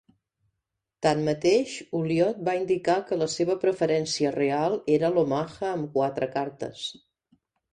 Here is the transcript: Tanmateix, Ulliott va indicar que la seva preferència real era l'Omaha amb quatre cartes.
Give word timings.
Tanmateix, 1.05 1.73
Ulliott 1.99 2.39
va 2.47 2.55
indicar 2.61 2.95
que 3.09 3.19
la 3.25 3.29
seva 3.35 3.57
preferència 3.67 4.33
real 4.39 4.79
era 4.97 5.13
l'Omaha 5.19 5.65
amb 5.75 5.95
quatre 5.99 6.31
cartes. 6.39 6.83